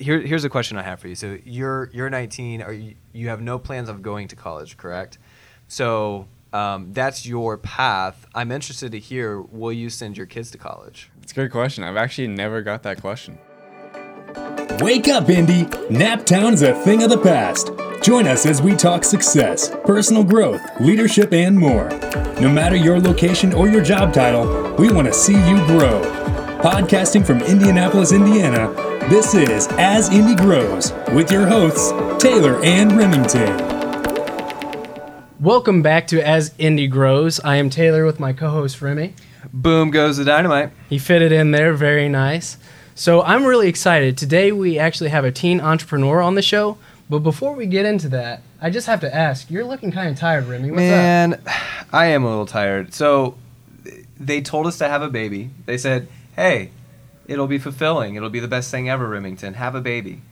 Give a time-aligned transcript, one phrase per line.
[0.00, 1.14] here, here's a question I have for you.
[1.14, 2.62] So you're you're 19.
[2.62, 5.18] Are you, you have no plans of going to college, correct?
[5.68, 8.26] So um, that's your path.
[8.34, 9.40] I'm interested to hear.
[9.40, 11.10] Will you send your kids to college?
[11.22, 11.84] It's a good question.
[11.84, 13.38] I've actually never got that question.
[14.80, 15.64] Wake up, Indy!
[15.90, 17.70] Naptown's a thing of the past.
[18.02, 21.90] Join us as we talk success, personal growth, leadership, and more.
[22.40, 26.00] No matter your location or your job title, we want to see you grow.
[26.60, 28.68] Podcasting from Indianapolis, Indiana,
[29.08, 31.90] this is As Indy Grows with your hosts,
[32.22, 33.56] Taylor and Remington.
[35.40, 37.40] Welcome back to As Indy Grows.
[37.40, 39.14] I am Taylor with my co-host Remy.
[39.54, 40.70] Boom goes the dynamite.
[40.90, 42.58] He fitted in there very nice.
[42.94, 44.18] So I'm really excited.
[44.18, 46.76] Today we actually have a teen entrepreneur on the show.
[47.08, 49.50] But before we get into that, I just have to ask.
[49.50, 50.72] You're looking kind of tired, Remy.
[50.72, 50.90] What's up?
[50.90, 51.40] Man,
[51.90, 52.92] I am a little tired.
[52.92, 53.38] So
[54.18, 55.48] they told us to have a baby.
[55.64, 56.06] They said,
[56.36, 56.70] "Hey,
[57.26, 58.14] it'll be fulfilling.
[58.14, 59.54] It'll be the best thing ever, Remington.
[59.54, 60.22] Have a baby."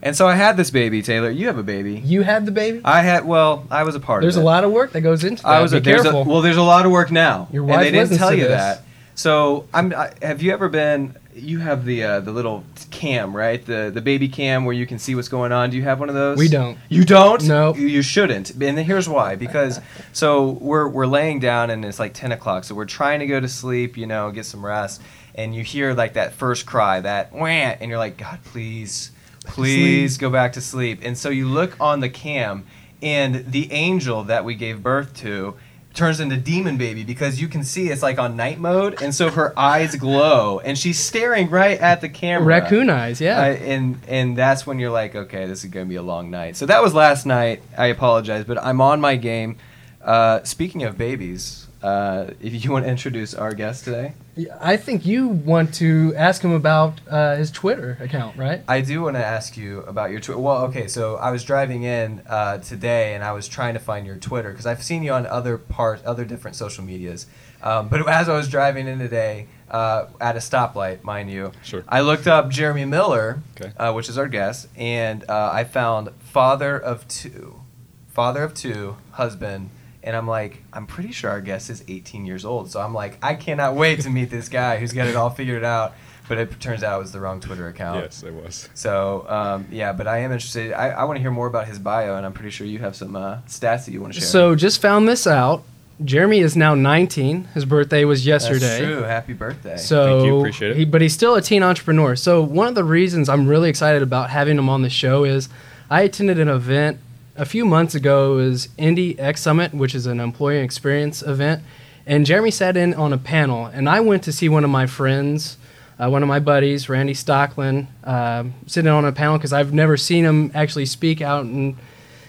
[0.00, 1.30] And so I had this baby, Taylor.
[1.30, 1.94] You have a baby.
[2.04, 2.80] You had the baby.
[2.84, 3.24] I had.
[3.24, 5.48] Well, I was a part There's of a lot of work that goes into that.
[5.48, 6.22] I was Be a, there's careful.
[6.22, 7.48] A, well, there's a lot of work now.
[7.52, 8.50] Your and wife they didn't tell you this.
[8.50, 8.82] that.
[9.14, 9.92] So I'm.
[9.92, 11.16] I, have you ever been?
[11.34, 13.64] You have the uh, the little cam, right?
[13.64, 15.70] The the baby cam where you can see what's going on.
[15.70, 16.38] Do you have one of those?
[16.38, 16.78] We don't.
[16.88, 17.42] You don't?
[17.44, 17.74] No.
[17.74, 18.50] You, you shouldn't.
[18.50, 19.34] And here's why.
[19.34, 19.80] Because
[20.12, 22.62] so we're we're laying down and it's like 10 o'clock.
[22.64, 23.96] So we're trying to go to sleep.
[23.96, 25.02] You know, get some rest.
[25.38, 29.12] And you hear like that first cry, that wah, and you're like, God, please,
[29.44, 31.00] please go back to sleep.
[31.02, 32.66] And so you look on the cam,
[33.00, 35.54] and the angel that we gave birth to
[35.94, 39.30] turns into demon baby because you can see it's like on night mode and so
[39.30, 43.40] her eyes glow and she's staring right at the camera Raccoon eyes, yeah.
[43.40, 46.56] uh, and and that's when you're like, okay, this is gonna be a long night.
[46.56, 47.62] So that was last night.
[47.76, 49.56] I apologize, but I'm on my game.
[50.02, 54.14] Uh, speaking of babies, uh, if you want to introduce our guest today,
[54.60, 58.62] I think you want to ask him about uh, his Twitter account, right?
[58.68, 60.40] I do want to ask you about your Twitter.
[60.40, 64.06] Well, okay, so I was driving in uh, today and I was trying to find
[64.06, 67.26] your Twitter because I've seen you on other part, other different social medias.
[67.62, 71.84] Um, but as I was driving in today, uh, at a stoplight, mind you, Sure.
[71.88, 73.72] I looked up Jeremy Miller, Okay.
[73.76, 77.60] uh, which is our guest, and uh, I found father of two,
[78.08, 79.68] father of two, husband.
[80.02, 82.70] And I'm like, I'm pretty sure our guest is 18 years old.
[82.70, 85.64] So I'm like, I cannot wait to meet this guy who's got it all figured
[85.64, 85.94] out.
[86.28, 88.02] But it turns out it was the wrong Twitter account.
[88.02, 88.68] Yes, it was.
[88.74, 90.72] So um, yeah, but I am interested.
[90.72, 92.94] I, I want to hear more about his bio, and I'm pretty sure you have
[92.94, 94.28] some uh, stats that you want to share.
[94.28, 95.64] So just found this out.
[96.04, 97.44] Jeremy is now 19.
[97.54, 98.84] His birthday was That's yesterday.
[98.84, 99.02] true.
[99.02, 99.76] Happy birthday.
[99.76, 100.76] So, Thank you, appreciate it.
[100.76, 102.14] He, but he's still a teen entrepreneur.
[102.14, 105.48] So one of the reasons I'm really excited about having him on the show is
[105.90, 107.00] I attended an event
[107.38, 108.38] a few months ago.
[108.38, 111.62] It was Indie X Summit, which is an employee experience event,
[112.04, 114.86] and Jeremy sat in on a panel, and I went to see one of my
[114.86, 115.56] friends.
[116.00, 119.96] Uh, one of my buddies, Randy Stockland, uh, sitting on a panel because I've never
[119.96, 121.76] seen him actually speak out in,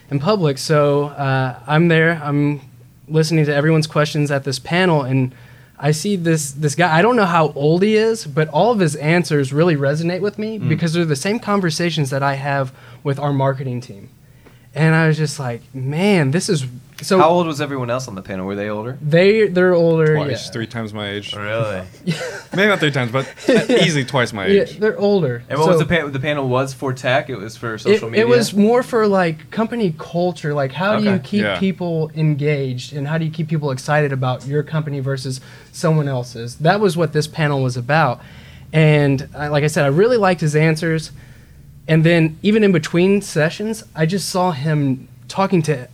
[0.09, 0.57] in public.
[0.57, 2.19] So uh, I'm there.
[2.23, 2.61] I'm
[3.07, 5.35] listening to everyone's questions at this panel, and
[5.77, 6.97] I see this this guy.
[6.97, 10.39] I don't know how old he is, but all of his answers really resonate with
[10.39, 14.09] me because they're the same conversations that I have with our marketing team.
[14.75, 16.65] And I was just like, man, this is
[17.01, 17.17] so.
[17.17, 18.45] How old was everyone else on the panel?
[18.45, 18.99] Were they older?
[19.01, 20.15] They they're older.
[20.15, 20.51] Twice, yeah.
[20.51, 21.33] three times my age.
[21.35, 21.81] Really?
[22.53, 23.33] Maybe not three times, but
[23.69, 24.55] easily twice my age.
[24.55, 24.77] Yeah, age.
[24.79, 25.43] they're older.
[25.49, 26.09] And what So was the panel?
[26.09, 27.29] The panel was for tech.
[27.31, 28.25] It was for it, social media.
[28.25, 30.53] it was more for like company culture.
[30.53, 31.57] Like, how do you keep Yeah.
[31.59, 35.41] people engaged and how do you keep people excited about your company versus
[35.71, 36.57] someone else's?
[36.57, 38.21] That was what this panel was about.
[38.71, 41.11] And I, like I said, I really liked his answers.
[41.89, 45.87] And then even in between sessions, I just saw him talking to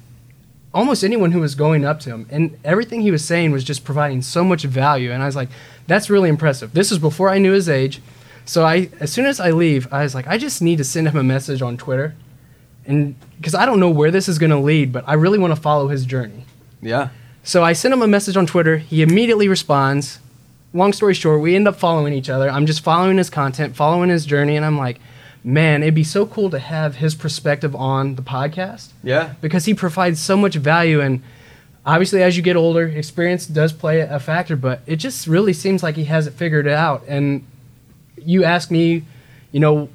[0.74, 3.86] almost anyone who was going up to him and everything he was saying was just
[3.86, 5.48] providing so much value and i was like
[5.88, 8.02] that's really impressive this is before i knew his age
[8.44, 11.08] so i as soon as i leave i was like i just need to send
[11.08, 12.14] him a message on twitter
[12.86, 15.56] and because i don't know where this is going to lead but i really want
[15.56, 16.44] to follow his journey
[16.82, 17.08] Yeah.
[17.44, 18.78] so I sent him a message on Twitter.
[18.78, 20.20] He immediately responds.
[20.74, 22.50] Long story short, we end up following each other.
[22.50, 25.00] I'm just following his content, following his journey, and I'm like,
[25.46, 29.34] man, it'd be so cool to have his perspective on the podcast Yeah.
[29.42, 31.00] because he provides so much value.
[31.00, 31.22] And
[31.86, 35.84] obviously, as you get older, experience does play a factor, but it just really seems
[35.84, 37.04] like he has it figured out.
[37.08, 37.46] And
[38.18, 39.04] you asked me,
[39.52, 39.88] you know,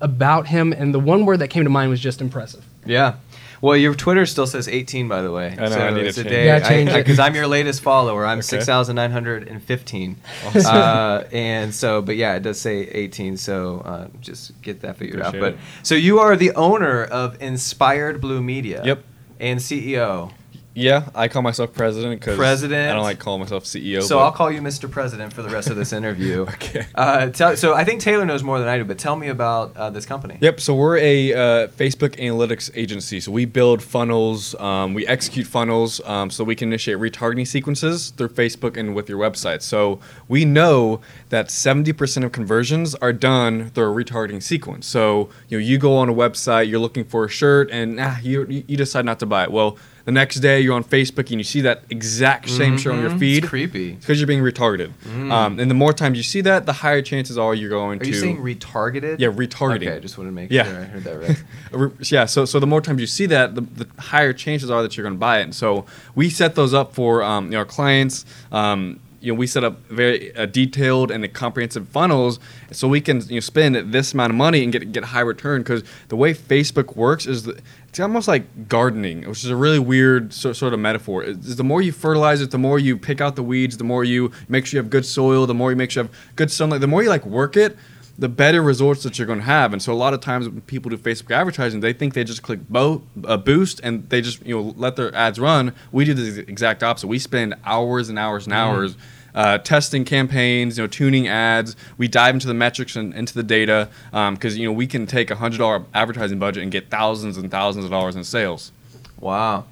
[0.00, 2.64] about him, and the one word that came to mind was just impressive.
[2.86, 3.16] Yeah.
[3.60, 5.48] Well, your Twitter still says 18, by the way.
[5.52, 6.46] I know, so I need to it's a change day.
[6.46, 6.96] Yeah, change it.
[7.04, 8.24] Because I'm your latest follower.
[8.24, 8.42] I'm Okay.
[8.46, 10.16] 6,915.
[10.54, 13.36] Uh, and so, but yeah, it does say 18.
[13.36, 15.28] So uh, just get that figured out.
[15.28, 15.60] Appreciate But it.
[15.82, 18.82] so you are the owner of Inspired Blue Media.
[18.84, 19.04] Yep.
[19.40, 20.32] And CEO.
[20.78, 22.90] Yeah, I call myself president because President.
[22.90, 24.00] I don't like calling myself CEO.
[24.00, 24.88] So but- I'll call you Mr.
[24.88, 26.42] President for the rest of this interview.
[26.42, 26.86] Okay.
[26.94, 29.76] Uh, tell, so I think Taylor knows more than I do, but tell me about
[29.76, 30.38] uh, this company.
[30.40, 30.60] Yep.
[30.60, 33.18] So we're a uh, Facebook analytics agency.
[33.18, 38.10] So we build funnels, um, we execute funnels, um, so we can initiate retargeting sequences
[38.10, 39.62] through Facebook and with your website.
[39.62, 39.98] So
[40.28, 41.00] we know
[41.30, 44.86] that 70% of conversions are done through a retargeting sequence.
[44.86, 48.18] So you know, you go on a website, you're looking for a shirt, and ah,
[48.22, 49.50] you you decide not to buy it.
[49.50, 49.76] Well,
[50.08, 53.10] the next day you're on Facebook and you see that exact same show on your
[53.10, 53.18] Mhm.
[53.18, 53.38] feed.
[53.44, 53.92] It's creepy.
[53.92, 54.90] because you're being retargeted.
[55.30, 58.04] Um, and the more times you see that, the higher chances are you're going Are
[58.04, 58.08] to.
[58.08, 59.16] you saying retargeted?
[59.18, 59.82] Yeah, retargeting.
[59.88, 60.64] Okay, I just wanted to make Yeah.
[60.64, 61.90] sure I heard that right.
[62.10, 64.96] Yeah, so so the more times you see that, the, the higher chances are that
[64.96, 65.42] you're going to buy it.
[65.42, 65.84] And so
[66.14, 68.24] we set those up for um, you know, our clients.
[68.50, 72.38] Um, you know, we set up very uh, detailed and comprehensive funnels,
[72.70, 75.62] so we can you know spend this amount of money and get get high return.
[75.62, 77.48] Because the way Facebook works is
[77.88, 81.24] it's almost like gardening, which is a really weird so, sort of metaphor.
[81.24, 84.04] It's the more you fertilize it, the more you pick out the weeds, the more
[84.04, 86.50] you make sure you have good soil, the more you make sure you have good
[86.50, 87.76] sunlight, the more you like work it,
[88.18, 89.72] the better results that you're going to have.
[89.72, 92.42] And so a lot of times when people do Facebook advertising, they think they just
[92.42, 95.72] click bo- uh, boost and they just you know let their ads run.
[95.92, 97.06] We do the exact opposite.
[97.06, 98.96] We spend hours and hours and hours.
[99.34, 101.76] Uh, testing campaigns, you know, tuning ads.
[101.96, 105.30] We dive into the metrics and into the data because you know we can take
[105.30, 108.72] a hundred dollar advertising budget and get thousands and thousands of dollars in sales.
[109.20, 109.66] Wow.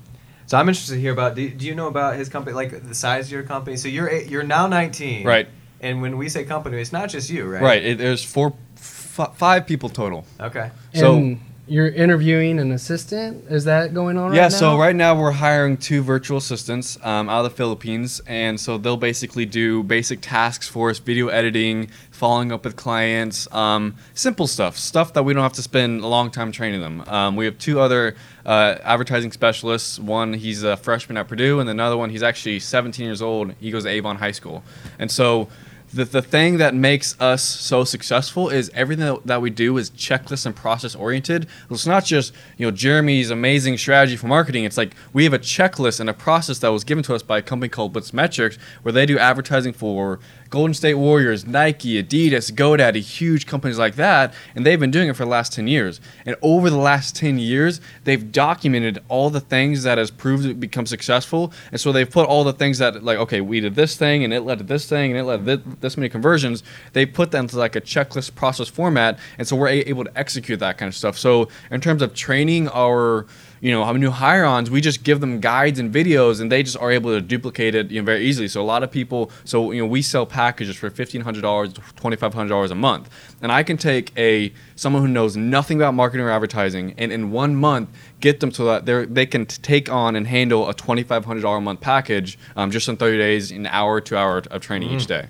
[0.47, 1.35] So I'm interested to hear about.
[1.35, 3.77] Do, do you know about his company, like the size of your company?
[3.77, 5.49] So you're eight- you're now 19, Right.
[5.81, 7.63] And when we say company, it's not just you, right?
[7.63, 7.85] Right.
[7.85, 10.25] It, there's four, f- five people total.
[10.41, 10.71] Okay.
[10.95, 13.45] So- and you're interviewing an assistant.
[13.51, 14.49] Is that going on right yeah, now?
[14.49, 18.79] so right now we're hiring two virtual assistants um, out of the Philippines, and so
[18.79, 24.47] they'll basically do basic tasks for us: video editing, following up with clients, um, simple
[24.47, 27.03] stuff, stuff that we don't have to spend a long time training them.
[27.09, 28.15] Um, we have two other
[28.45, 29.99] uh, advertising specialists.
[29.99, 33.55] One, he's a freshman at Purdue, and another one, he's actually 17 years old.
[33.59, 34.63] He goes to Avon High School,
[34.99, 35.49] and so
[35.93, 40.47] the, the thing that makes us so successful is everything that, we do is checklist
[40.47, 41.47] and process oriented.
[41.71, 44.65] It's not just you know Jeremy's amazing strategy for marketing.
[44.65, 47.39] It's like we have a checklist and a process that was given to us by
[47.39, 50.19] a company called Blitz Metrics, where they do advertising for
[50.51, 55.17] Golden State Warriors, Nike, Adidas, GoDaddy, huge companies like that, and they've been doing it
[55.17, 56.01] for the last 10 years.
[56.25, 60.55] And over the last 10 years, they've documented all the things that has proved to
[60.55, 61.53] become successful.
[61.71, 64.33] And so they've put all the things that, like, okay, we did this thing, and
[64.33, 66.63] it led to this thing, and it led to this, this many conversions.
[66.93, 70.19] They put them to like a checklist process format, and so we're a- able to
[70.19, 71.19] execute that kind of stuff.
[71.19, 73.27] So in terms of training our
[73.61, 76.91] you know, new hire-ons, we just give them guides and videos, and they just are
[76.91, 78.49] able to duplicate it you know, very easily.
[78.49, 81.73] So a lot of people, so you know, we sell packages for fifteen hundred dollars,
[81.97, 83.11] twenty five hundred dollars a month,
[83.43, 87.31] and I can take a someone who knows nothing about marketing or advertising, and in
[87.31, 87.89] one month
[88.21, 91.43] get them so that they they can take on and handle a twenty five hundred
[91.43, 94.91] dollar a month package um, just in thirty days, an hour, two hour of training
[94.91, 95.29] each day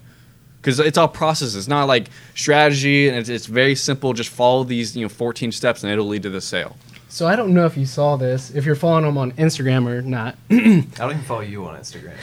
[0.66, 1.54] because it's all process.
[1.54, 4.12] It's not like strategy, and it's, it's very simple.
[4.12, 6.76] Just follow these, you know, 14 steps, and it'll lead to the sale.
[7.08, 10.02] So I don't know if you saw this, if you're following them on Instagram or
[10.02, 10.36] not.
[10.50, 12.14] I don't even follow you on Instagram.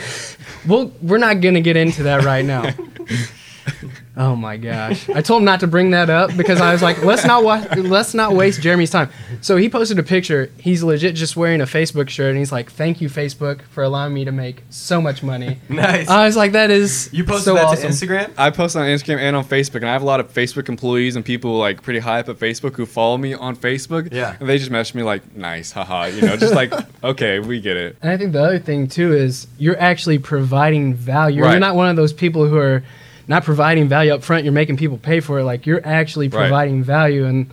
[0.68, 2.70] well, we're not gonna get into that right now.
[4.18, 5.10] oh my gosh!
[5.10, 7.66] I told him not to bring that up because I was like, let's not wa-
[7.76, 9.10] let's not waste Jeremy's time.
[9.42, 10.52] So he posted a picture.
[10.58, 14.14] He's legit just wearing a Facebook shirt, and he's like, "Thank you, Facebook, for allowing
[14.14, 16.08] me to make so much money." Nice.
[16.08, 17.82] I was like, "That is you posted so that awesome.
[17.82, 18.32] to Instagram?
[18.38, 21.16] I post on Instagram and on Facebook, and I have a lot of Facebook employees
[21.16, 24.14] and people like pretty high up at Facebook who follow me on Facebook.
[24.14, 24.36] Yeah.
[24.40, 27.76] And they just message me like, "Nice, haha," you know, just like, okay, we get
[27.78, 27.98] it.
[28.02, 31.42] And I think the other thing too is you're actually providing value.
[31.42, 31.52] Right.
[31.52, 32.84] You're not one of those people who are
[33.28, 34.44] not providing value up front.
[34.44, 35.44] You're making people pay for it.
[35.44, 36.42] Like you're actually Right.
[36.42, 37.26] providing value.
[37.26, 37.48] And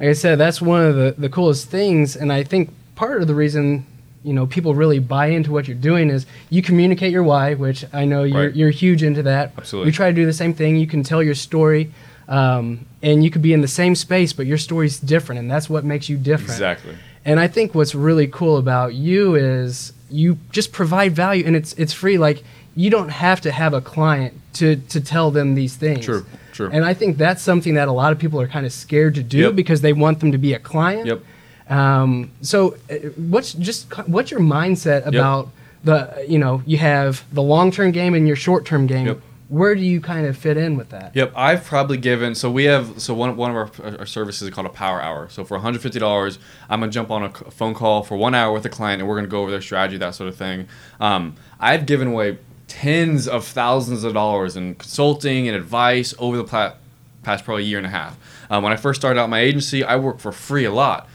[0.00, 2.16] like I said, that's one of the, the coolest things.
[2.16, 3.86] And I think part of the reason
[4.22, 7.84] you know people really buy into what you're doing is you communicate your why, which
[7.92, 8.56] I know you're Right.
[8.56, 9.52] you're huge into that.
[9.58, 9.88] Absolutely.
[9.88, 10.76] We try to do the same thing.
[10.76, 11.90] You can tell your story.
[12.26, 15.68] Um, and you could be in the same space, but your story's different, and that's
[15.68, 16.52] what makes you different.
[16.52, 16.94] Exactly.
[17.26, 21.74] And I think what's really cool about you is you just provide value and it's
[21.74, 22.16] it's free.
[22.16, 22.42] Like
[22.74, 26.04] you don't have to have a client to to tell them these things.
[26.04, 26.70] True, true.
[26.72, 29.22] And I think that's something that a lot of people are kind of scared to
[29.22, 29.54] do Yep.
[29.56, 31.06] because they want them to be a client.
[31.06, 31.22] Yep.
[31.68, 35.50] Um, so uh, what's just what's your mindset about
[35.82, 39.06] the you know you have the long term game and your short term game.
[39.06, 39.20] Yep.
[39.48, 41.14] Where do you kind of fit in with that?
[41.14, 42.34] Yep, I've probably given.
[42.34, 43.00] So we have.
[43.00, 45.28] So one one of our, our services is called a power hour.
[45.28, 48.34] So for one hundred fifty dollars, I'm gonna jump on a phone call for one
[48.34, 50.66] hour with a client, and we're gonna go over their strategy, that sort of thing.
[50.98, 52.38] Um, I've given away
[52.74, 56.74] tens of thousands of dollars in consulting and advice over the pla-
[57.22, 58.18] past probably year and a half.
[58.50, 61.08] Um, when I first started out my agency, I worked for free a lot.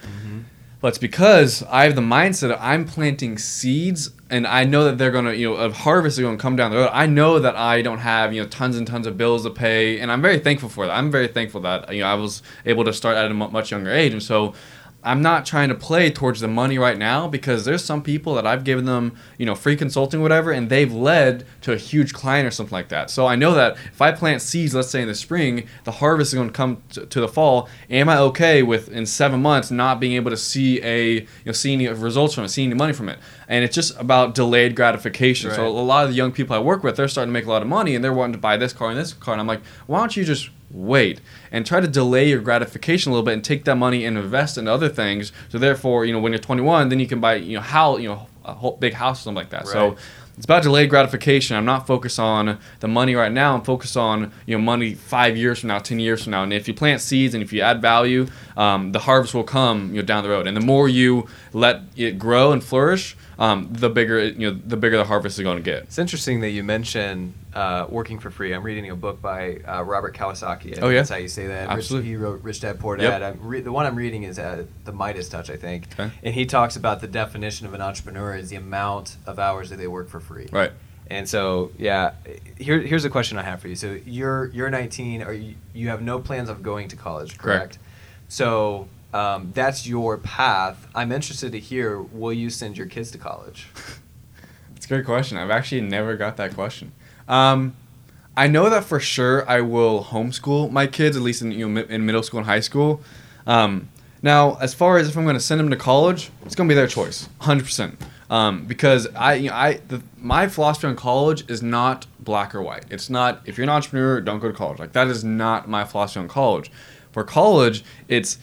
[0.81, 4.97] But it's because I have the mindset of I'm planting seeds and I know that
[4.97, 6.91] they're gonna, you know, a harvest is gonna come down the road.
[6.93, 9.99] I know that I don't have, you know, tons and tons of bills to pay,
[9.99, 10.93] and I'm very thankful for that.
[10.93, 13.91] I'm very thankful that you know I was able to start at a much younger
[13.91, 14.53] age, and so
[15.01, 18.45] I'm not trying to play towards the money right now because there's some people that
[18.45, 22.45] I've given them, you know, free consulting, whatever, and they've led to a huge client
[22.45, 23.09] or something like that.
[23.09, 26.31] So I know that if I plant seeds, let's say in the spring, the harvest
[26.31, 27.69] is going to come to, to the fall.
[27.89, 31.53] Am I okay with in seven months not being able to see a, you know,
[31.53, 33.19] see any results from it, see any money from it?
[33.47, 35.51] And it's just about delayed gratification.
[35.51, 37.49] So a lot of the young people I work with, they're starting to make a
[37.49, 39.47] lot of money and they're wanting to buy this car and this car, and I'm
[39.47, 41.21] like, why don't you just wait
[41.51, 44.57] and try to delay your gratification a little bit and take that money and invest
[44.57, 45.31] in other things.
[45.49, 48.09] So therefore, you know, when you're 21, then you can buy, you know, how, you
[48.09, 49.67] know, a whole big house or something like that.
[49.67, 49.97] So
[50.39, 51.57] it's about delayed gratification.
[51.57, 53.55] I'm not focused on the money right now.
[53.55, 56.43] I'm focused on you know money five years from now, ten years from now.
[56.43, 59.89] And if you plant seeds and if you add value, um, the harvest will come
[59.89, 60.47] you know down the road.
[60.47, 64.75] And the more you let it grow and flourish, um, the bigger you know the
[64.77, 65.83] bigger the harvest is going to get.
[65.83, 68.53] It's interesting that you mention uh, working for free.
[68.53, 70.77] I'm reading a book by uh, Robert Kawasaki.
[70.81, 70.97] Oh, yeah?
[70.97, 71.69] that's how you say that.
[71.69, 72.09] Rich- Absolutely.
[72.09, 73.09] he wrote Rich Dad Poor Yep.
[73.11, 73.23] Dad.
[73.23, 75.87] I'm re- the one I'm reading is uh, the Midas Touch, I think.
[75.97, 76.11] Okay.
[76.21, 79.77] And he talks about the definition of an entrepreneur is the amount of hours that
[79.77, 80.49] they work for free.
[80.51, 80.73] Right.
[81.07, 82.11] And so, yeah,
[82.57, 83.75] here, here's a question I have for you.
[83.75, 87.59] So you're you're 19, or you, you have no plans of going to college, correct?
[87.61, 87.79] Correct.
[88.27, 90.87] So um, that's your path.
[90.93, 92.01] I'm interested to hear.
[92.01, 93.67] Will you send your kids to college?
[94.75, 95.37] It's a great question.
[95.37, 96.93] I've actually never got that question.
[97.27, 97.75] Um,
[98.37, 101.81] I know that for sure I will homeschool my kids, at least in you know
[101.81, 103.01] in middle school and high school.
[103.45, 103.89] Um,
[104.21, 106.71] now, as far as if I'm going to send them to college, it's going to
[106.71, 107.95] be their choice, 100%.
[108.29, 112.61] Um, because I, you know, I, the, my philosophy on college is not black or
[112.61, 112.85] white.
[112.89, 114.79] It's not if you're an entrepreneur, don't go to college.
[114.79, 116.71] Like that is not my philosophy on college.
[117.11, 118.37] For college, it's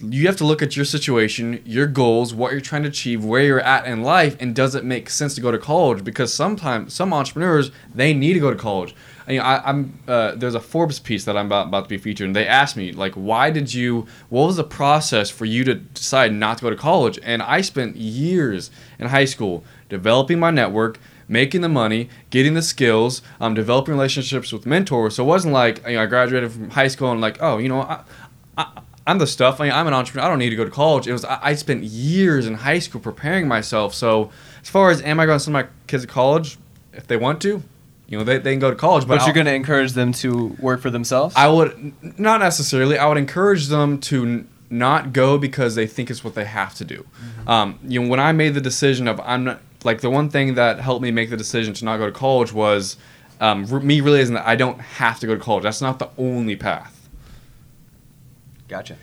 [0.00, 3.42] you have to look at your situation, your goals, what you're trying to achieve, where
[3.42, 6.02] you're at in life, and does it make sense to go to college?
[6.02, 8.94] Because sometimes some entrepreneurs they need to go to college.
[9.26, 11.98] I, mean, I, I'm uh, there's a Forbes piece that I'm about, about to be
[11.98, 14.06] featured, and they asked me like, why did you?
[14.30, 17.18] What was the process for you to decide not to go to college?
[17.22, 20.98] And I spent years in high school developing my network.
[21.26, 25.14] Making the money, getting the skills, um, developing relationships with mentors.
[25.14, 27.70] So it wasn't like you know, I graduated from high school and like, oh, you
[27.70, 28.02] know, I,
[29.06, 29.60] I'm the stuff.
[29.60, 30.26] I mean, I'm an entrepreneur.
[30.26, 31.06] I don't need to go to college.
[31.06, 33.94] It was I, I spent years in high school preparing myself.
[33.94, 34.30] So
[34.62, 36.56] as far as am I going to send my kids to college?
[36.92, 37.62] If they want to,
[38.06, 39.06] you know, they, they can go to college.
[39.06, 41.34] But, But, you're going to encourage them to work for themselves?
[41.36, 42.98] I would not necessarily.
[42.98, 46.74] I would encourage them to n- not go because they think it's what they have
[46.76, 47.04] to do.
[47.04, 47.48] Mm-hmm.
[47.48, 50.54] Um, you know, when I made the decision of I'm not like the one thing
[50.54, 52.96] that helped me make the decision to not go to college was
[53.40, 55.64] um, re- me realizing that I don't have to go to college.
[55.64, 56.93] That's not the only path.
[58.68, 58.96] Gotcha.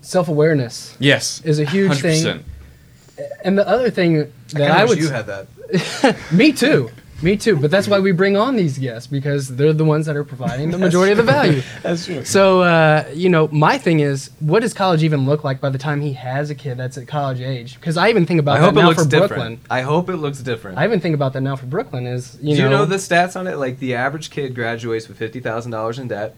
[0.00, 2.24] Self awareness Yes, is a huge thing.
[2.24, 2.42] 100%.
[3.44, 6.16] And the other thing that I, I, wish would you had that.
[6.32, 6.90] me too.
[7.20, 7.56] Me too.
[7.56, 10.70] But that's why we bring on these guests because they're the ones that are providing
[10.70, 11.62] the majority of the value.
[11.82, 12.24] That's true.
[12.24, 15.78] So, uh, you know, my thing is, what does college even look like by the
[15.78, 17.74] time he has a kid that's at college age?
[17.74, 19.28] Because I even think about I that hope it now looks for different.
[19.30, 19.60] Brooklyn.
[19.68, 20.78] I hope it looks different.
[20.78, 22.06] I even think about that now for Brooklyn.
[22.06, 23.56] Is you Do know, you know the stats on it?
[23.56, 26.36] Like the average kid graduates with fifty thousand dollars in debt.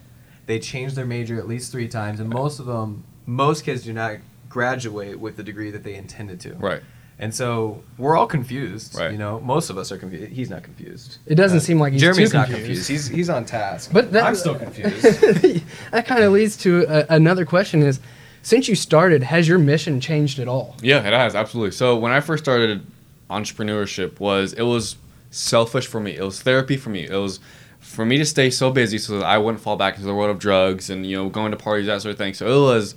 [0.51, 3.93] They change their major at least three times, and most of them, most kids do
[3.93, 4.17] not
[4.49, 6.55] graduate with the degree that they intended to.
[6.55, 6.81] Right.
[7.17, 8.99] And so we're all confused.
[8.99, 9.13] Right.
[9.13, 10.33] You know, most of us are confused.
[10.33, 11.19] He's not confused.
[11.25, 12.85] It doesn't uh, seem like he's Jeremy's too not confused.
[12.85, 12.89] confused.
[12.89, 13.91] He's he's on task.
[13.93, 15.01] But that- I'm still confused.
[15.91, 18.01] that kind of leads to a, another question: Is
[18.41, 20.75] since you started, has your mission changed at all?
[20.81, 21.71] Yeah, it has absolutely.
[21.71, 22.85] So when I first started
[23.29, 24.97] entrepreneurship, was it was
[25.29, 26.17] selfish for me.
[26.17, 27.07] It was therapy for me.
[27.07, 27.39] It was
[27.81, 30.29] for me to stay so busy so that I wouldn't fall back into the world
[30.29, 32.33] of drugs and you know going to parties that sort of thing.
[32.33, 32.95] So it was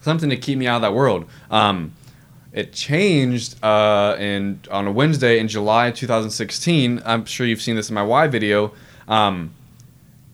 [0.00, 1.26] something to keep me out of that world.
[1.50, 1.92] Um,
[2.52, 7.02] it changed uh, in on a Wednesday in July 2016.
[7.04, 8.72] I'm sure you've seen this in my Y video.
[9.06, 9.52] Um,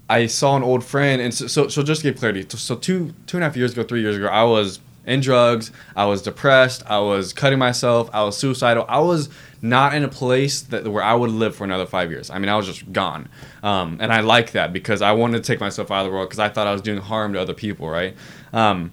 [0.09, 3.13] I saw an old friend, and so, so, so just to give clarity, so two
[3.27, 6.23] two and a half years ago, three years ago, I was in drugs, I was
[6.23, 9.29] depressed, I was cutting myself, I was suicidal, I was
[9.63, 12.31] not in a place that where I would live for another five years.
[12.31, 13.29] I mean, I was just gone,
[13.63, 16.29] um, and I like that because I wanted to take myself out of the world
[16.29, 18.15] because I thought I was doing harm to other people, right?
[18.53, 18.93] Um,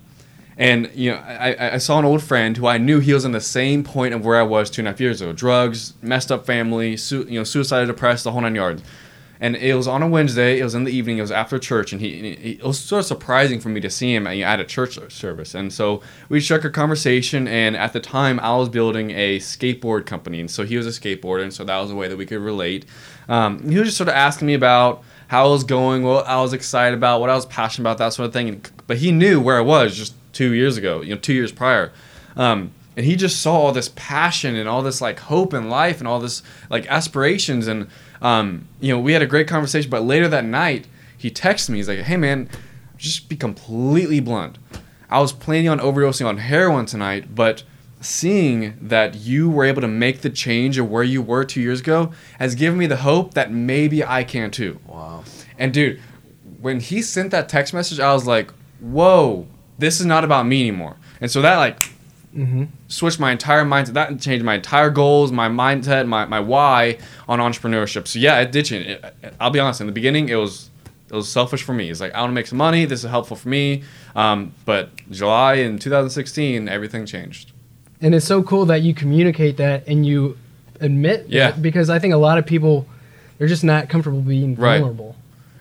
[0.58, 3.32] and you know, I, I saw an old friend who I knew he was in
[3.32, 6.32] the same point of where I was two and a half years ago: drugs, messed
[6.32, 8.84] up family, su- you know, suicidal, depressed, the whole nine yards.
[9.44, 10.58] And it was on a Wednesday.
[10.58, 11.18] It was in the evening.
[11.18, 13.90] It was after church, and he, he it was sort of surprising for me to
[13.90, 15.54] see him at, at a church service.
[15.54, 17.46] And so we struck a conversation.
[17.46, 20.92] And at the time, I was building a skateboard company, and so he was a
[20.92, 22.86] skateboarder, and so that was a way that we could relate.
[23.28, 26.40] Um, he was just sort of asking me about how I was going, what I
[26.42, 28.48] was excited about, what I was passionate about, that sort of thing.
[28.48, 31.52] And, but he knew where I was just two years ago, you know, two years
[31.52, 31.92] prior.
[32.38, 36.00] Um, and he just saw all this passion and all this like hope in life
[36.00, 37.88] and all this like aspirations and
[38.24, 40.88] um, you know we had a great conversation but later that night
[41.18, 42.50] he texted me he's like hey man
[42.98, 44.58] just be completely blunt
[45.10, 47.64] i was planning on overdosing on heroin tonight but
[48.02, 51.80] seeing that you were able to make the change of where you were two years
[51.80, 55.24] ago has given me the hope that maybe i can too Wow.
[55.58, 56.00] and dude,
[56.60, 58.50] when he sent that text message, I was like,
[58.80, 59.48] "Whoa,
[59.80, 61.93] this is not about me anymore." And so that like
[62.36, 62.64] Mm-hmm.
[62.88, 63.94] switched my entire mindset.
[63.94, 66.98] That changed my entire goals, my mindset, my, my why
[67.28, 68.08] on entrepreneurship.
[68.08, 68.88] So yeah, it did change.
[68.88, 69.82] It, I'll be honest.
[69.82, 70.70] In the beginning, it was
[71.10, 71.92] it was selfish for me.
[71.92, 72.86] It's like I want to make some money.
[72.86, 73.84] This is helpful for me.
[74.16, 77.52] Um, but July in 2016, everything changed.
[78.02, 80.38] And it's so cool that you communicate that and you
[80.82, 81.52] admit Yeah.
[81.52, 82.88] that because I think a lot of people
[83.38, 84.80] they're just not comfortable being Right.
[84.80, 85.16] vulnerable.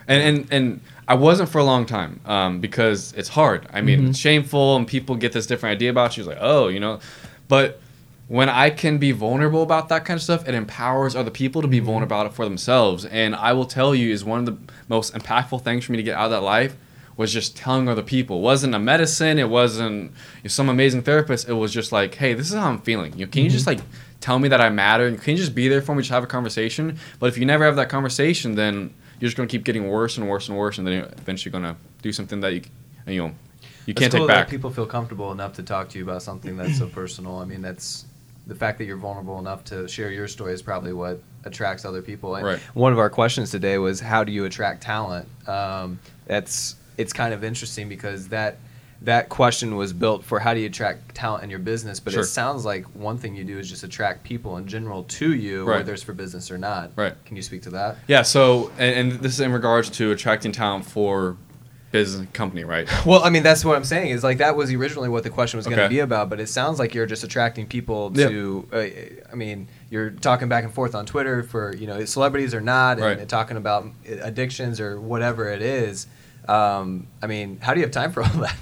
[0.08, 3.66] and and and I wasn't for a long time um, because it's hard.
[3.72, 6.22] I mean, it's shameful, and people get this different idea about you.
[6.22, 7.00] It's like, oh, you know,
[7.48, 7.80] but
[8.28, 11.68] when I can be vulnerable about that kind of stuff, it empowers other people to
[11.68, 11.86] be mm-hmm.
[11.86, 13.04] vulnerable about it for themselves.
[13.04, 14.56] And I will tell you, is one of the
[14.88, 16.76] most impactful things for me to get out of that life
[17.16, 18.38] was just telling other people.
[18.38, 19.38] It wasn't a medicine.
[19.38, 21.48] It wasn't you know, some amazing therapist.
[21.48, 23.12] It was just like, hey, this is how I'm feeling.
[23.18, 23.80] You know, can you just mm-hmm.
[23.80, 23.88] like
[24.20, 25.06] tell me that I matter?
[25.06, 26.00] And can you just be there for me?
[26.00, 26.98] Just have a conversation.
[27.18, 30.28] But if you never have that conversation, then you're just gonna keep getting worse and
[30.28, 32.62] worse and worse, and then you're eventually gonna do something that you
[33.06, 33.32] you know
[33.86, 34.48] you can't cool take that back.
[34.48, 37.38] people feel comfortable enough to talk to you about something that's so personal.
[37.38, 38.04] I mean, that's
[38.48, 42.02] the fact that you're vulnerable enough to share your story is probably what attracts other
[42.02, 42.34] people.
[42.34, 42.58] And Right.
[42.74, 45.28] One of our questions today was how do you attract talent?
[45.48, 48.56] Um, that's it's kind of interesting because that
[49.04, 52.22] that question was built for how do you attract talent in your business, but Sure.
[52.22, 55.64] it sounds like one thing you do is just attract people in general to you,
[55.64, 55.78] Right.
[55.78, 56.92] whether it's for business or not.
[56.96, 57.14] Right.
[57.24, 57.96] Can you speak to that?
[58.06, 58.22] Yeah.
[58.22, 61.36] So, and, and this is in regards to attracting talent for
[61.90, 62.88] business company, right?
[63.06, 64.10] Well, I mean, that's what I'm saying.
[64.10, 66.48] Is like that was originally what the question was going to be about, but it
[66.48, 68.28] sounds like you're just attracting people Yeah.
[68.28, 68.68] to.
[68.72, 72.60] Uh, I mean, you're talking back and forth on Twitter for you know celebrities or
[72.62, 73.28] not, and, Right.
[73.28, 73.88] talking about
[74.22, 76.06] addictions or whatever it is.
[76.48, 78.56] Um, I mean, how do you have time for all that?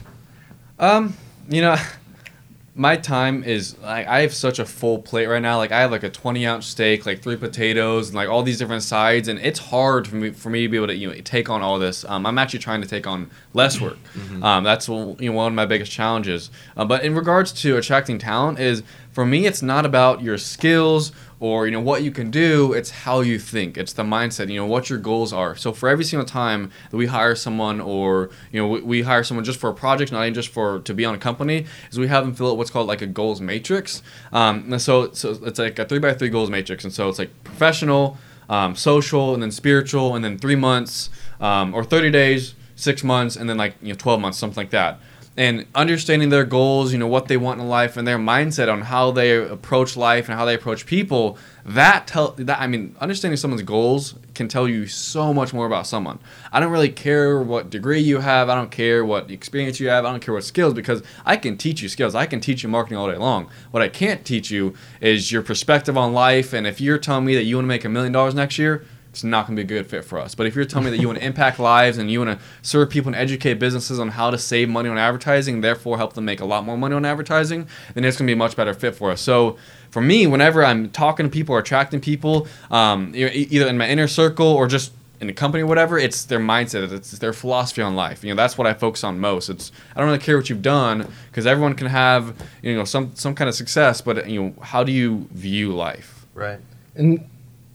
[0.80, 1.14] Um,
[1.48, 1.76] you know,
[2.74, 5.58] my time is like I have such a full plate right now.
[5.58, 8.58] Like I have like a 20 ounce steak, like three potatoes, and like all these
[8.58, 11.14] different sides, and it's hard for me for me to be able to you know
[11.22, 12.04] take on all this.
[12.04, 13.98] Um, I'm actually trying to take on less work.
[14.42, 16.50] Um, that's one- you know one of my biggest challenges.
[16.76, 21.12] Uh, but in regards to attracting talent, is for me it's not about your skills
[21.40, 23.76] or you know what you can do it's how you think.
[23.76, 25.56] It's the mindset you know what your goals are.
[25.56, 29.24] So for every single time that we hire someone or you know we, we hire
[29.24, 31.98] someone just for a project not even just for to be on a company is
[31.98, 34.02] we have them fill out what's called like a goals matrix.
[34.32, 36.84] Um, and so so it's like a three by three goals matrix.
[36.84, 38.18] And so it's like professional
[38.50, 41.08] um, social and then spiritual and then three months
[41.40, 44.70] um, or 30 days six months and then like you know 12 months something like
[44.70, 44.98] that
[45.40, 48.82] and understanding their goals, you know, what they want in life and their mindset on
[48.82, 53.38] how they approach life and how they approach people, that tell that I mean, understanding
[53.38, 56.18] someone's goals can tell you so much more about someone.
[56.52, 60.04] I don't really care what degree you have, I don't care what experience you have,
[60.04, 62.14] I don't care what skills because I can teach you skills.
[62.14, 63.48] I can teach you marketing all day long.
[63.70, 67.34] What I can't teach you is your perspective on life and if you're telling me
[67.36, 69.74] that you want to make a million dollars next year, it's not going to be
[69.74, 70.34] a good fit for us.
[70.36, 72.44] But if you're telling me that you want to impact lives and you want to
[72.62, 76.24] serve people and educate businesses on how to save money on advertising, therefore help them
[76.24, 78.72] make a lot more money on advertising, then it's going to be a much better
[78.72, 79.20] fit for us.
[79.20, 79.56] So
[79.90, 83.88] for me, whenever I'm talking to people or attracting people, um, e- either in my
[83.88, 87.82] inner circle or just in a company or whatever, it's their mindset, it's their philosophy
[87.82, 88.22] on life.
[88.22, 89.50] You know, that's what I focus on most.
[89.50, 93.10] It's I don't really care what you've done because everyone can have you know some
[93.14, 96.26] some kind of success, but you know how do you view life?
[96.32, 96.60] Right.
[96.94, 97.28] and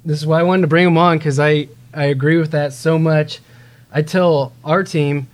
[0.06, 2.74] this is why I wanted to bring him on because I I agree with that
[2.74, 3.40] so much.
[3.92, 5.28] I tell our team,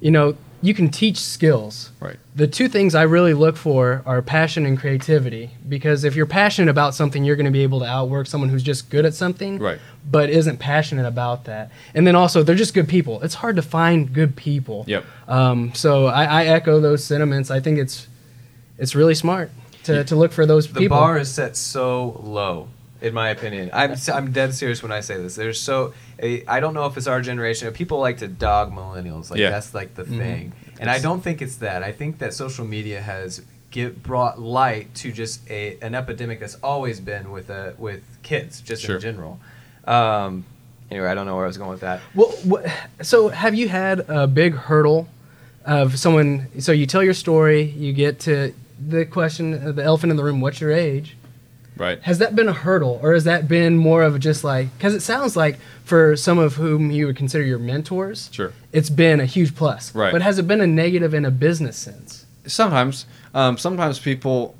[0.00, 1.90] you know, you can teach skills.
[2.00, 2.16] Right.
[2.36, 6.70] The two things I really look for are passion and creativity because if you're passionate
[6.70, 9.58] about something, you're going to be able to outwork someone who's just good at something,
[9.58, 9.78] Right.
[10.10, 11.70] but isn't passionate about that.
[11.94, 13.22] And then also, they're just good people.
[13.22, 14.84] It's hard to find good people.
[14.86, 15.04] Yep.
[15.28, 17.50] Um, so I, I echo those sentiments.
[17.50, 18.06] I think it's
[18.78, 19.50] it's really smart
[19.84, 20.96] to, to look for those The people.
[20.96, 22.68] The bar is set so low,
[23.00, 23.70] in my opinion.
[23.72, 25.34] I'm s- I'm dead serious when I say this.
[25.36, 27.72] There's so I I don't know if it's our generation.
[27.72, 29.30] People like to dog millennials.
[29.30, 29.50] Like Yeah.
[29.50, 30.52] that's like the thing.
[30.80, 31.82] And I don't think it's that.
[31.82, 36.56] I think that social media has give, brought light to just a an epidemic that's
[36.62, 38.96] always been with uh, with kids, just Sure.
[38.96, 39.40] in general.
[39.86, 40.44] Um,
[40.90, 42.00] anyway, I don't know where I was going with that.
[42.14, 42.66] Well, what,
[43.02, 45.08] so have you had a big hurdle
[45.64, 46.48] of someone?
[46.60, 48.52] So you tell your story, you get to
[48.88, 50.40] the question, uh, the elephant in the room.
[50.40, 51.16] What's your age?
[51.80, 52.00] Right.
[52.02, 54.68] Has that been a hurdle, or has that been more of just like?
[54.76, 58.52] Because it sounds like for some of whom you would consider your mentors, Sure.
[58.72, 59.94] it's been a huge plus.
[59.94, 60.12] Right.
[60.12, 62.26] But has it been a negative in a business sense?
[62.46, 64.56] sometimes, um, sometimes people,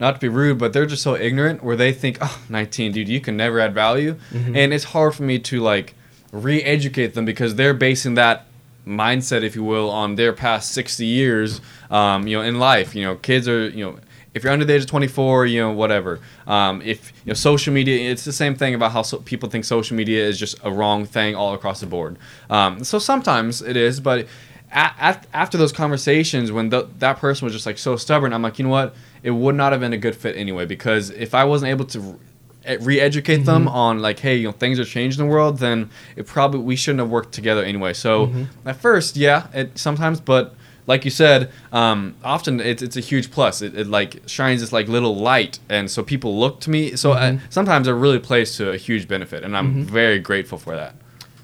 [0.00, 3.08] not to be rude, but they're just so ignorant where they think, oh, 19, dude,
[3.08, 4.56] you can never add value, Mm-hmm.
[4.56, 5.94] and it's hard for me to like
[6.32, 8.46] re-educate them because they're basing that
[8.86, 12.94] mindset, if you will, on their past 60 years, um, you know, in life.
[12.94, 13.98] You know, kids are, you know,
[14.36, 16.20] if you're under the age of 24, you know, whatever.
[16.46, 19.64] Um, if you know, social media, it's the same thing about how so people think
[19.64, 22.18] social media is just a wrong thing all across the board.
[22.50, 24.26] Um, so sometimes it is, but
[24.70, 28.42] a- at, after those conversations, when the, that person was just like so stubborn, I'm
[28.42, 28.94] like, you know what?
[29.22, 32.00] It would not have been a good fit anyway because if I wasn't able to
[32.00, 35.88] re- re-educate them on like hey you know things are changing in the world then
[36.16, 38.26] it probably we shouldn't have worked together anyway so
[38.64, 43.30] at first yeah it sometimes but like you said um, often it's, it's a huge
[43.30, 43.62] plus.
[43.62, 46.96] It, it like shines this like little light and so people look to me.
[46.96, 50.74] So uh, sometimes it really plays to a huge benefit and i'm very grateful for
[50.76, 50.94] that.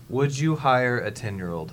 [0.08, 1.72] Would you hire a ten year old?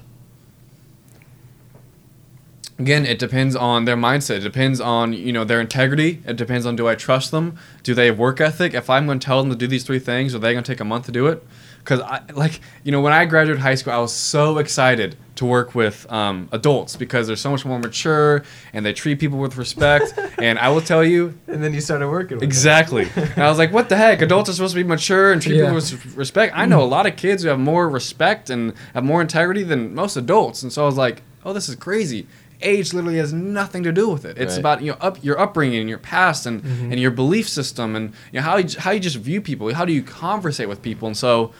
[2.79, 6.65] Again it depends on their mindset it depends on you know their integrity it depends
[6.65, 9.41] on do i trust them do they have work ethic if i'm going to tell
[9.41, 11.27] them to do these three things are they going to take a month to do
[11.27, 11.45] it
[11.79, 15.45] because i like you know when i graduated high school i was so excited to
[15.45, 19.55] work with um, adults because they're so much more mature and they treat people with
[19.57, 22.35] respect and i will tell you And then you started working.
[22.37, 22.47] With them.
[22.49, 23.07] Exactly.
[23.15, 24.21] And I was like, what the heck?
[24.21, 25.63] Adults are supposed to be mature and treat Yeah.
[25.63, 26.53] people with respect.
[26.55, 29.95] I know a lot of kids who have more respect and have more integrity than
[29.95, 30.61] most adults.
[30.61, 32.27] And so I was like, oh, this is crazy.
[32.61, 34.37] Age literally has nothing to do with it.
[34.37, 34.59] It's Right.
[34.59, 38.13] about you know up your upbringing, and your past, and, and your belief system, and
[38.31, 39.73] you know how you, how you just view people.
[39.73, 41.07] How do you conversate with people?
[41.07, 41.51] And so,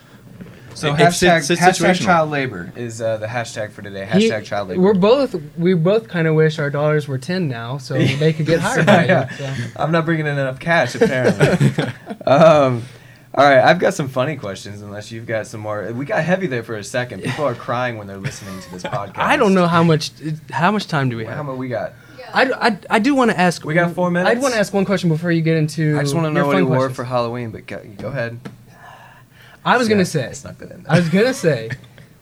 [0.75, 4.05] So it- hashtag, it's- it's hashtag child labor is uh, the hashtag for today.
[4.11, 4.81] He- Hashtag child labor.
[4.81, 8.45] We're both we both kind of wish our daughters were ten now, so they could
[8.45, 8.85] get hired.
[8.85, 9.29] by you, Yeah.
[9.37, 9.53] so.
[9.77, 11.85] I'm not bringing in enough cash apparently.
[12.27, 12.83] um,
[13.35, 14.81] all right, I've got some funny questions.
[14.81, 17.21] Unless you've got some more, we got heavy there for a second.
[17.21, 19.17] People are crying when they're listening to this podcast.
[19.17, 20.11] I don't know how much
[20.49, 21.31] how much time do we have?
[21.31, 21.45] How have.
[21.45, 21.93] much we got?
[22.33, 23.63] I, I, I do want to ask.
[23.65, 24.35] We got four minutes?
[24.35, 25.97] I want to ask one question before you get into.
[25.97, 26.95] I just want to know what fun he wore questions.
[26.95, 27.51] for Halloween.
[27.51, 28.39] But go, go ahead.
[29.65, 30.27] I was gonna say.
[30.27, 30.85] I snuck that in.
[30.87, 31.69] I was gonna say,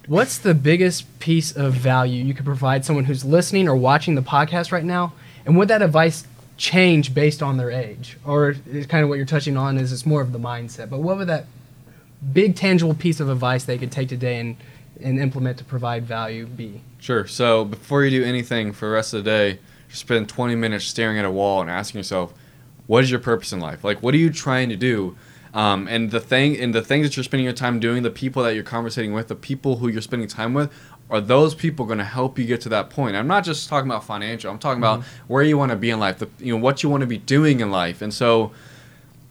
[0.08, 4.22] what's the biggest piece of value you could provide someone who's listening or watching the
[4.22, 5.14] podcast right now,
[5.46, 6.26] and would that advice
[6.58, 10.06] change based on their age, or is kind of what you're touching on is it's
[10.06, 10.90] more of the mindset.
[10.90, 11.46] But what would that
[12.34, 14.58] big tangible piece of advice they could take today and
[15.02, 16.82] and implement to provide value be?
[17.00, 17.28] Sure.
[17.28, 20.86] So before you do anything for the rest of the day, just spend 20 minutes
[20.86, 22.34] staring at a wall and asking yourself,
[22.88, 23.84] what is your purpose in life?
[23.84, 25.16] Like, what are you trying to do?
[25.54, 28.44] Um, and the thing, and the things that you're spending your time doing, the people
[28.44, 30.72] that you're conversating with, the people who you're spending time with,
[31.10, 33.16] are those people going to help you get to that point?
[33.16, 34.52] I'm not just talking about financial.
[34.52, 35.34] I'm talking about mm-hmm.
[35.34, 37.18] where you want to be in life, the, you know, what you want to be
[37.18, 38.02] doing in life.
[38.02, 38.52] And so,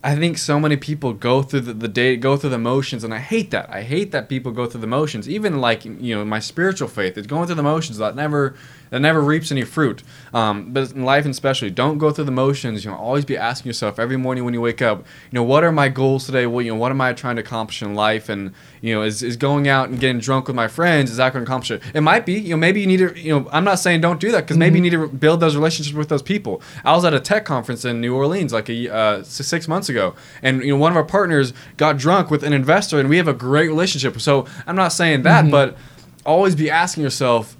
[0.06, 3.12] I think so many people go through the, the day, go through the motions, and
[3.12, 3.68] I hate that.
[3.68, 5.28] I hate that people go through the motions.
[5.28, 8.54] Even like you know, my spiritual faith, it's going through the motions that never
[8.90, 10.04] that never reaps any fruit.
[10.32, 12.84] Um, but in life, especially, don't go through the motions.
[12.84, 14.98] You know, always be asking yourself every morning when you wake up.
[14.98, 16.46] You know, what are my goals today?
[16.46, 18.28] What you know, what am I trying to accomplish in life?
[18.28, 21.32] And you know, is, is going out and getting drunk with my friends is that
[21.32, 21.82] going to accomplish it?
[21.94, 22.34] It might be.
[22.34, 23.18] You know, maybe you need to.
[23.18, 25.56] You know, I'm not saying don't do that because maybe you need to build those
[25.56, 26.62] relationships with those people.
[26.84, 29.95] I was at a tech conference in New Orleans like a uh, six months ago,
[30.42, 33.28] and you know, one of our partners got drunk with an investor, and we have
[33.28, 34.20] a great relationship.
[34.20, 35.76] So I'm not saying that, but
[36.24, 37.56] always be asking yourself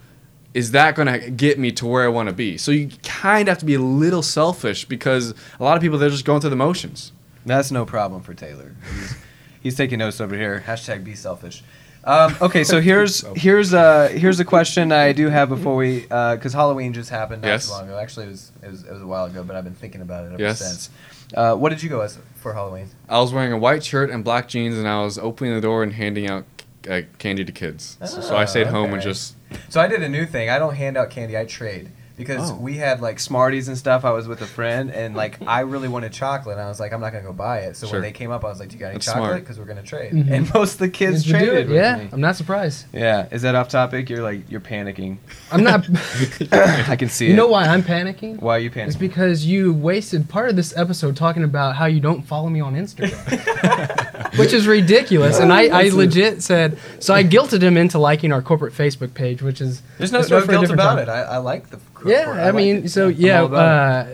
[0.55, 2.57] is that going to get me to where I want to be?
[2.57, 5.99] So you kind of have to be a little selfish because a lot of people
[5.99, 7.12] they're just going through the motions.
[7.44, 8.75] That's no problem for Taylor.
[8.94, 9.14] He's,
[9.61, 10.64] he's taking notes over here.
[10.66, 11.62] Hashtag be selfish.
[12.05, 16.55] Um, okay, so here's here's uh here's a question I do have before we because
[16.55, 17.66] Halloween just happened not Yes.
[17.66, 17.99] too long ago.
[17.99, 20.25] Actually, it was, it was it was a while ago, but I've been thinking about
[20.25, 20.61] it ever Yes.
[20.61, 20.90] since.
[21.34, 22.88] Uh, what did you go as for Halloween?
[23.08, 25.82] I was wearing a white shirt and black jeans, and I was opening the door
[25.82, 26.44] and handing out
[26.88, 27.98] uh, candy to kids.
[28.04, 29.34] So, so I Oh, stayed home and just
[29.68, 30.50] So I did a new thing.
[30.50, 31.36] I don't hand out candy.
[31.36, 32.55] I trade because Oh.
[32.57, 34.05] we had like Smarties and stuff.
[34.05, 36.57] I was with a friend, and like I really wanted chocolate.
[36.59, 37.76] And I was like, I'm not gonna go buy it.
[37.76, 37.94] So Sure.
[37.96, 39.40] when they came up, I was like, Do you got any That's chocolate?
[39.40, 40.12] Because we're gonna trade.
[40.12, 40.31] Mhm.
[40.31, 41.68] And most of the kids Did traded it?
[41.68, 42.09] with Yeah, me.
[42.12, 42.87] I'm not surprised.
[42.92, 43.26] Yeah.
[43.31, 44.09] Is that off topic?
[44.09, 45.18] You're like you're panicking.
[45.52, 45.87] I'm not.
[46.52, 47.29] I can see it.
[47.29, 47.37] you it.
[47.37, 48.40] know why I'm panicking?
[48.40, 48.87] Why are you panicking?
[48.88, 52.61] It's because you wasted part of this episode talking about how you don't follow me
[52.61, 55.38] on Instagram, which is ridiculous.
[55.38, 57.14] And I, I legit said so.
[57.14, 60.40] I guilted him into liking our corporate Facebook page, which is There's no, Let's no
[60.40, 60.98] go for a guilt about time.
[61.00, 61.09] it.
[61.09, 61.79] I, I like the.
[62.04, 62.30] Yeah.
[62.30, 62.88] I, like mean, it.
[62.90, 63.42] so yeah.
[63.44, 64.06] Uh,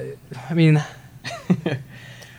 [0.48, 0.76] I mean.
[0.78, 0.86] I,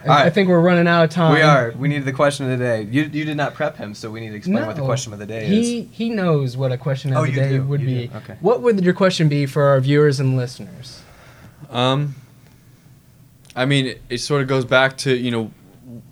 [0.05, 1.33] All I think we're running out of time.
[1.33, 1.71] we are.
[1.77, 2.81] We need the question of the day.
[2.81, 5.19] You you did not prep him, so we need to explain what the question of
[5.19, 5.87] the day he is.
[5.91, 8.07] he knows what a question of Oh, the you day do, would you be.
[8.07, 8.37] do, okay.
[8.41, 11.01] What would your question be for our viewers and listeners?
[11.69, 12.15] Um,
[13.55, 15.51] I mean, it, it sort of goes back to you know,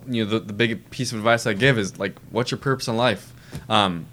[0.08, 2.88] you know, the, the big piece of advice I give is like, what's your purpose
[2.88, 3.30] in life?
[3.68, 4.06] Um,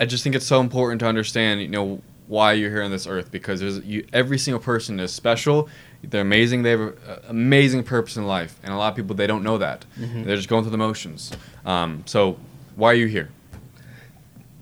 [0.00, 2.00] I just think it's so important to understand, you know,
[2.32, 5.68] why you're here on this earth because there's you, every single person is special.
[6.02, 6.62] They're amazing.
[6.62, 6.94] They have an
[7.28, 9.84] amazing purpose in life, and a lot of people they don't know that.
[10.24, 11.30] They're just going through the motions.
[11.66, 12.38] Um, so,
[12.74, 13.28] why are you here?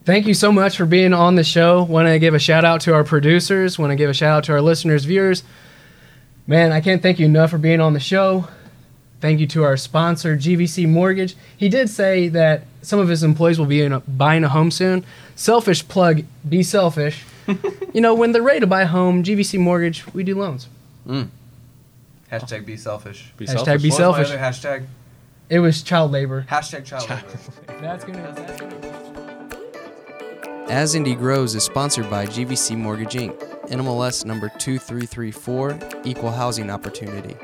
[0.04, 1.85] Thank you so much for being on the show.
[1.85, 3.78] Want to give a shout out to our producers.
[3.78, 5.44] Want to give a shout out to our listeners, viewers.
[6.48, 8.48] Man, I can't thank you enough for being on the show.
[9.20, 11.37] Thank you to our sponsor, GVC Mortgage.
[11.56, 14.72] He did say that some of his employees will be in a, buying a home
[14.72, 15.04] soon.
[15.37, 17.24] Selfish plug, be selfish.
[17.94, 20.68] you know, when they're ready to buy a home, GVC Mortgage, we do loans.
[21.06, 21.28] Mm.
[22.30, 23.32] Hashtag be selfish.
[23.36, 24.28] Be Hashtag be What was my selfish.
[24.28, 24.86] other hashtag?
[25.48, 26.46] It was child labor.
[26.48, 27.26] Hashtag child labor.
[27.80, 28.32] That's gonna.
[28.36, 33.36] That's gonna As Indy Grows is sponsored by GVC Mortgage Inc.,
[33.68, 37.34] NMLS number 2334, Equal Housing Opportunity.